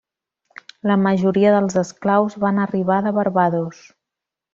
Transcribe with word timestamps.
La 0.91 0.95
majoria 1.01 1.51
dels 1.55 1.77
esclaus 1.81 2.37
van 2.45 2.63
arribar 2.67 2.97
de 3.09 3.13
Barbados. 3.19 3.83